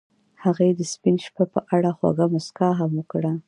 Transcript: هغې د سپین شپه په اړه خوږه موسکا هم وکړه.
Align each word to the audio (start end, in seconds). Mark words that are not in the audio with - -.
هغې 0.43 0.69
د 0.79 0.81
سپین 0.93 1.15
شپه 1.25 1.43
په 1.53 1.59
اړه 1.75 1.89
خوږه 1.97 2.25
موسکا 2.33 2.69
هم 2.79 2.91
وکړه. 2.99 3.31